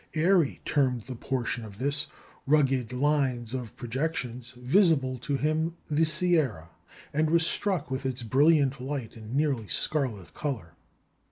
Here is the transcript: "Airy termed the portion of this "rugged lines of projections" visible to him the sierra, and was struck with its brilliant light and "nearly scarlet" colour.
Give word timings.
"Airy 0.15 0.59
termed 0.65 1.03
the 1.03 1.13
portion 1.13 1.63
of 1.63 1.77
this 1.77 2.07
"rugged 2.47 2.91
lines 2.91 3.53
of 3.53 3.75
projections" 3.75 4.49
visible 4.53 5.19
to 5.19 5.37
him 5.37 5.75
the 5.91 6.05
sierra, 6.05 6.69
and 7.13 7.29
was 7.29 7.45
struck 7.45 7.91
with 7.91 8.03
its 8.03 8.23
brilliant 8.23 8.81
light 8.81 9.15
and 9.15 9.35
"nearly 9.35 9.67
scarlet" 9.67 10.33
colour. 10.33 10.73